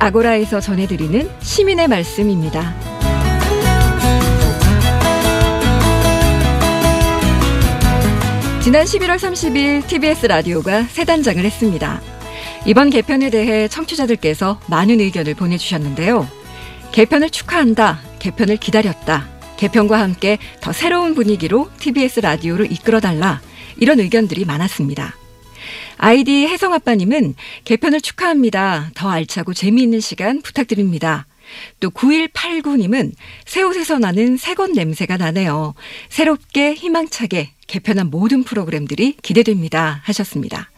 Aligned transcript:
아고라에서 0.00 0.60
전해드리는 0.60 1.30
시민의 1.40 1.88
말씀입니다. 1.88 2.74
지난 8.62 8.84
11월 8.84 9.16
30일 9.16 9.86
TBS 9.86 10.26
라디오가 10.26 10.82
새 10.84 11.04
단장을 11.04 11.42
했습니다. 11.44 12.00
이번 12.66 12.90
개편에 12.90 13.30
대해 13.30 13.68
청취자들께서 13.68 14.60
많은 14.66 15.00
의견을 15.00 15.34
보내주셨는데요. 15.34 16.26
개편을 16.92 17.30
축하한다. 17.30 18.00
개편을 18.18 18.56
기다렸다. 18.56 19.28
개편과 19.56 19.98
함께 19.98 20.38
더 20.60 20.72
새로운 20.72 21.14
분위기로 21.14 21.70
TBS 21.78 22.20
라디오를 22.20 22.70
이끌어달라. 22.72 23.40
이런 23.76 24.00
의견들이 24.00 24.44
많았습니다. 24.44 25.14
아이디 25.96 26.46
혜성아빠님은 26.46 27.34
개편을 27.64 28.00
축하합니다. 28.00 28.90
더 28.94 29.10
알차고 29.10 29.54
재미있는 29.54 30.00
시간 30.00 30.42
부탁드립니다. 30.42 31.26
또 31.80 31.90
9189님은 31.90 33.12
새 33.46 33.62
옷에서 33.62 33.98
나는 33.98 34.36
새것 34.36 34.72
냄새가 34.72 35.16
나네요. 35.16 35.74
새롭게 36.08 36.74
희망차게 36.74 37.50
개편한 37.66 38.10
모든 38.10 38.44
프로그램들이 38.44 39.16
기대됩니다. 39.22 40.00
하셨습니다. 40.04 40.70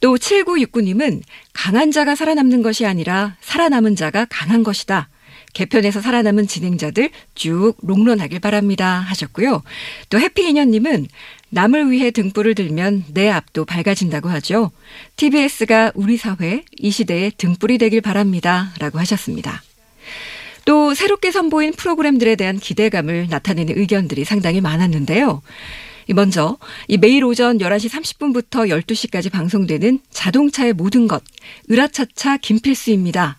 또 0.00 0.16
7969님은 0.16 1.22
강한 1.52 1.90
자가 1.90 2.14
살아남는 2.14 2.62
것이 2.62 2.84
아니라 2.84 3.36
살아남은 3.40 3.96
자가 3.96 4.26
강한 4.28 4.62
것이다. 4.62 5.08
개편에서 5.56 6.02
살아남은 6.02 6.46
진행자들 6.46 7.08
쭉 7.34 7.74
롱런하길 7.80 8.40
바랍니다. 8.40 8.98
하셨고요. 8.98 9.62
또 10.10 10.20
해피인연님은 10.20 11.06
남을 11.48 11.90
위해 11.90 12.10
등불을 12.10 12.54
들면 12.54 13.04
내 13.14 13.30
앞도 13.30 13.64
밝아진다고 13.64 14.28
하죠. 14.28 14.70
TBS가 15.16 15.92
우리 15.94 16.18
사회, 16.18 16.62
이 16.76 16.90
시대의 16.90 17.32
등불이 17.38 17.78
되길 17.78 18.02
바랍니다. 18.02 18.70
라고 18.78 18.98
하셨습니다. 18.98 19.62
또 20.66 20.92
새롭게 20.92 21.30
선보인 21.30 21.72
프로그램들에 21.72 22.36
대한 22.36 22.58
기대감을 22.58 23.28
나타내는 23.30 23.78
의견들이 23.78 24.24
상당히 24.24 24.60
많았는데요. 24.60 25.40
먼저 26.14 26.58
이 26.86 26.98
매일 26.98 27.24
오전 27.24 27.58
11시 27.58 27.88
30분부터 27.88 28.68
12시까지 28.68 29.32
방송되는 29.32 30.00
자동차의 30.10 30.74
모든 30.74 31.08
것 31.08 31.22
으라차차 31.70 32.36
김필수입니다. 32.36 33.38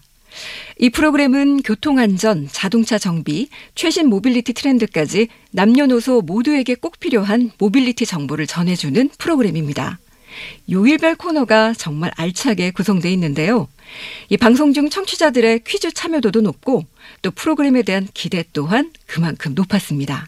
이 0.79 0.89
프로그램은 0.89 1.63
교통안전, 1.63 2.49
자동차 2.51 2.97
정비, 2.97 3.49
최신 3.75 4.07
모빌리티 4.09 4.53
트렌드까지 4.53 5.27
남녀노소 5.51 6.21
모두에게 6.21 6.75
꼭 6.75 6.99
필요한 6.99 7.51
모빌리티 7.57 8.05
정보를 8.05 8.47
전해주는 8.47 9.09
프로그램입니다. 9.17 9.99
요일별 10.69 11.15
코너가 11.15 11.73
정말 11.73 12.11
알차게 12.15 12.71
구성되어 12.71 13.11
있는데요. 13.11 13.67
이 14.29 14.37
방송 14.37 14.73
중 14.73 14.89
청취자들의 14.89 15.61
퀴즈 15.65 15.91
참여도도 15.91 16.41
높고 16.41 16.85
또 17.21 17.31
프로그램에 17.31 17.81
대한 17.81 18.07
기대 18.13 18.43
또한 18.53 18.91
그만큼 19.05 19.53
높았습니다. 19.55 20.27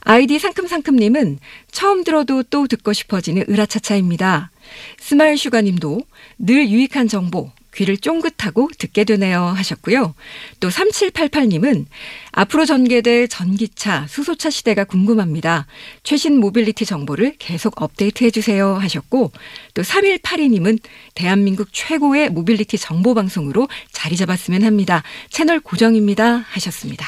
아이디 0.00 0.38
상큼상큼님은 0.38 1.38
처음 1.72 2.04
들어도 2.04 2.42
또 2.44 2.66
듣고 2.68 2.92
싶어지는 2.92 3.44
으라차차입니다. 3.48 4.50
스마일 4.98 5.36
슈가님도 5.36 6.02
늘 6.38 6.68
유익한 6.68 7.08
정보, 7.08 7.50
귀를 7.76 7.96
쫑긋하고 7.98 8.70
듣게 8.78 9.04
되네요 9.04 9.42
하셨고요. 9.42 10.14
또 10.60 10.68
3788님은 10.68 11.84
앞으로 12.32 12.64
전개될 12.64 13.28
전기차, 13.28 14.06
수소차 14.08 14.50
시대가 14.50 14.84
궁금합니다. 14.84 15.66
최신 16.02 16.40
모빌리티 16.40 16.84
정보를 16.86 17.34
계속 17.38 17.80
업데이트해 17.82 18.30
주세요 18.30 18.74
하셨고 18.74 19.30
또 19.74 19.82
3182님은 19.82 20.78
대한민국 21.14 21.68
최고의 21.72 22.30
모빌리티 22.30 22.78
정보 22.78 23.14
방송으로 23.14 23.68
자리 23.92 24.16
잡았으면 24.16 24.64
합니다. 24.64 25.02
채널 25.30 25.60
고정입니다 25.60 26.44
하셨습니다. 26.48 27.06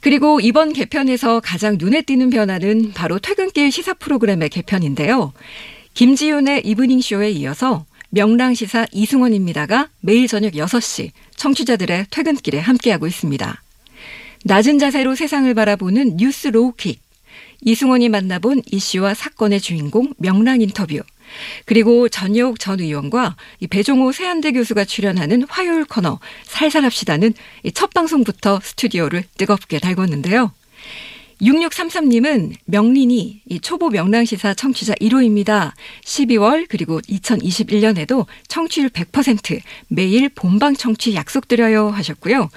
그리고 0.00 0.40
이번 0.40 0.72
개편에서 0.72 1.40
가장 1.40 1.76
눈에 1.78 2.00
띄는 2.02 2.30
변화는 2.30 2.92
바로 2.94 3.18
퇴근길 3.18 3.72
시사 3.72 3.94
프로그램의 3.94 4.50
개편인데요. 4.50 5.32
김지윤의 5.94 6.62
이브닝 6.64 7.00
쇼에 7.00 7.30
이어서 7.30 7.84
명랑시사 8.10 8.86
이승원입니다가 8.92 9.88
매일 10.00 10.28
저녁 10.28 10.52
6시 10.52 11.10
청취자들의 11.36 12.06
퇴근길에 12.10 12.58
함께하고 12.58 13.06
있습니다. 13.06 13.62
낮은 14.44 14.78
자세로 14.78 15.14
세상을 15.14 15.52
바라보는 15.54 16.16
뉴스 16.16 16.48
로우킥. 16.48 17.00
이승원이 17.62 18.08
만나본 18.08 18.62
이슈와 18.70 19.14
사건의 19.14 19.60
주인공 19.60 20.12
명랑 20.18 20.60
인터뷰. 20.60 21.00
그리고 21.64 22.08
전여옥 22.08 22.60
전 22.60 22.80
의원과 22.80 23.36
배종호 23.70 24.12
세한대 24.12 24.52
교수가 24.52 24.84
출연하는 24.84 25.44
화요일 25.48 25.84
코너 25.84 26.20
살살합시다는 26.44 27.34
첫 27.74 27.92
방송부터 27.92 28.60
스튜디오를 28.62 29.24
뜨겁게 29.36 29.78
달궜는데요. 29.78 30.52
6633님은 31.40 32.54
명린이 32.64 33.42
초보 33.62 33.90
명랑시사 33.90 34.54
청취자 34.54 34.94
1호입니다. 34.94 35.72
12월 36.04 36.66
그리고 36.68 37.00
2021년에도 37.02 38.26
청취율 38.48 38.88
100% 38.88 39.60
매일 39.88 40.28
본방 40.28 40.74
청취 40.74 41.14
약속드려요 41.14 41.90
하셨고요. 41.90 42.48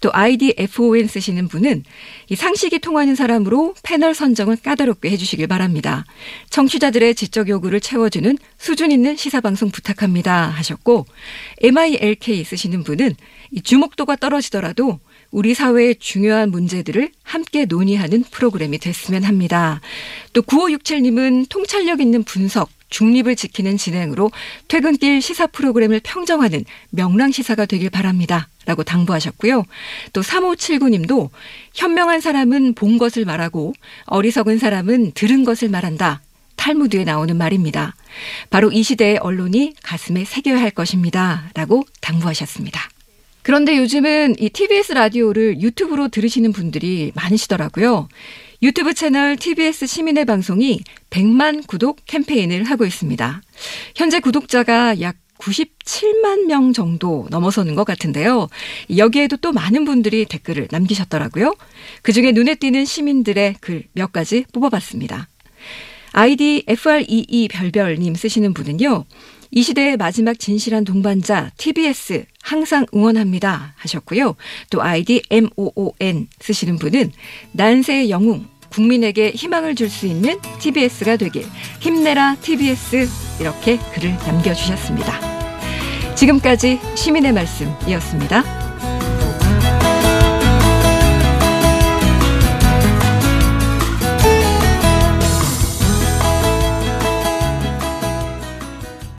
또 0.00 0.10
아이디 0.12 0.54
FON 0.56 1.06
쓰시는 1.06 1.48
분은 1.48 1.84
이 2.28 2.36
상식이 2.36 2.80
통하는 2.80 3.14
사람으로 3.14 3.74
패널 3.82 4.14
선정을 4.14 4.56
까다롭게 4.56 5.10
해주시길 5.10 5.46
바랍니다. 5.46 6.04
청취자들의 6.50 7.14
지적 7.14 7.48
요구를 7.48 7.80
채워주는 7.80 8.36
수준 8.58 8.90
있는 8.90 9.16
시사방송 9.16 9.70
부탁합니다 9.70 10.48
하셨고 10.48 11.06
MILK 11.62 12.44
쓰시는 12.44 12.84
분은 12.84 13.14
이 13.52 13.62
주목도가 13.62 14.16
떨어지더라도 14.16 15.00
우리 15.36 15.52
사회의 15.52 15.94
중요한 15.96 16.50
문제들을 16.50 17.10
함께 17.22 17.66
논의하는 17.66 18.24
프로그램이 18.30 18.78
됐으면 18.78 19.22
합니다. 19.22 19.82
또 20.32 20.40
9567님은 20.40 21.50
통찰력 21.50 22.00
있는 22.00 22.24
분석, 22.24 22.70
중립을 22.88 23.36
지키는 23.36 23.76
진행으로 23.76 24.30
퇴근길 24.68 25.20
시사 25.20 25.48
프로그램을 25.48 26.00
평정하는 26.02 26.64
명랑 26.88 27.32
시사가 27.32 27.66
되길 27.66 27.90
바랍니다. 27.90 28.48
라고 28.64 28.82
당부하셨고요. 28.82 29.64
또 30.14 30.22
3579님도 30.22 31.28
현명한 31.74 32.22
사람은 32.22 32.72
본 32.72 32.96
것을 32.96 33.26
말하고 33.26 33.74
어리석은 34.06 34.56
사람은 34.56 35.12
들은 35.12 35.44
것을 35.44 35.68
말한다. 35.68 36.22
탈무드에 36.56 37.04
나오는 37.04 37.36
말입니다. 37.36 37.94
바로 38.48 38.72
이 38.72 38.82
시대의 38.82 39.18
언론이 39.18 39.74
가슴에 39.82 40.24
새겨야 40.24 40.58
할 40.58 40.70
것입니다. 40.70 41.50
라고 41.52 41.84
당부하셨습니다. 42.00 42.95
그런데 43.46 43.78
요즘은 43.78 44.34
이 44.40 44.50
TBS 44.50 44.94
라디오를 44.94 45.60
유튜브로 45.60 46.08
들으시는 46.08 46.50
분들이 46.50 47.12
많으시더라고요. 47.14 48.08
유튜브 48.60 48.92
채널 48.92 49.36
TBS 49.36 49.86
시민의 49.86 50.24
방송이 50.24 50.80
100만 51.10 51.64
구독 51.68 52.00
캠페인을 52.06 52.64
하고 52.64 52.84
있습니다. 52.84 53.40
현재 53.94 54.18
구독자가 54.18 55.00
약 55.00 55.14
97만 55.38 56.46
명 56.46 56.72
정도 56.72 57.28
넘어서는 57.30 57.76
것 57.76 57.84
같은데요. 57.84 58.48
여기에도 58.96 59.36
또 59.36 59.52
많은 59.52 59.84
분들이 59.84 60.24
댓글을 60.24 60.66
남기셨더라고요. 60.72 61.54
그 62.02 62.12
중에 62.12 62.32
눈에 62.32 62.56
띄는 62.56 62.84
시민들의 62.84 63.54
글 63.60 63.84
몇 63.92 64.10
가지 64.10 64.44
뽑아봤습니다. 64.52 65.28
아이디 66.10 66.64
FREE 66.66 67.46
별별님 67.46 68.16
쓰시는 68.16 68.54
분은요. 68.54 69.04
이 69.52 69.62
시대의 69.62 69.96
마지막 69.96 70.36
진실한 70.36 70.84
동반자 70.84 71.52
TBS 71.56 72.24
항상 72.46 72.86
응원합니다 72.94 73.74
하셨고요. 73.76 74.36
또 74.70 74.80
아이디 74.80 75.20
MOON 75.30 76.28
쓰시는 76.38 76.78
분은 76.78 77.10
난세의 77.52 78.08
영웅 78.08 78.46
국민에게 78.70 79.32
희망을 79.32 79.74
줄 79.74 79.90
수 79.90 80.06
있는 80.06 80.38
TBS가 80.60 81.16
되길 81.16 81.44
힘내라 81.80 82.36
TBS 82.36 83.08
이렇게 83.40 83.78
글을 83.94 84.16
남겨주셨습니다. 84.26 86.14
지금까지 86.14 86.78
시민의 86.94 87.32
말씀이었습니다. 87.32 88.65